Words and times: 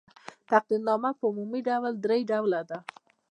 تقدیرنامه 0.51 1.11
په 1.19 1.23
عمومي 1.29 1.61
ډول 1.69 1.93
درې 2.05 2.19
ډوله 2.29 2.61
ده. 2.69 2.77